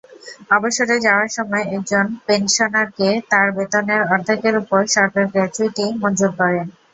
[0.51, 6.61] অবসরে যাওয়ার সময় একজন পেনশনারকে তাঁর বেতনের অর্ধেকের ওপর সরকার গ্র্যাচুইটি মঞ্জুর করে।